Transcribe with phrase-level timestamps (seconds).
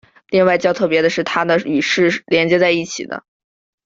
[0.31, 3.23] 另外较特别的是它的与是连接在一起的。